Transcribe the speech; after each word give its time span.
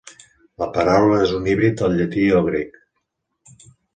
La 0.61 0.67
paraula 0.77 1.19
és 1.25 1.33
un 1.41 1.49
híbrid 1.51 1.77
del 1.83 1.93
llatí 1.99 2.25
i 2.31 2.33
el 2.39 2.47
grec. 2.49 2.83